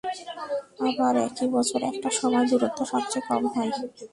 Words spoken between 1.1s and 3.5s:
একই বছরে একটা সময় দূরত্ব সবচেয়ে কম